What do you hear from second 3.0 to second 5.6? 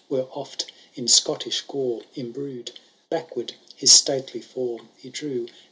Backward his stately form he drew.